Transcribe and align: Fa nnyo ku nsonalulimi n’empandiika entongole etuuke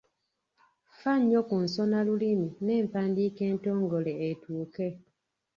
Fa 0.99 1.13
nnyo 1.19 1.39
ku 1.47 1.55
nsonalulimi 1.63 2.47
n’empandiika 2.65 3.41
entongole 3.51 4.11
etuuke 4.29 4.87